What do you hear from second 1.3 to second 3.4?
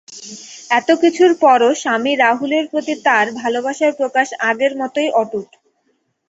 পরও স্বামী রাহুলের প্রতি তার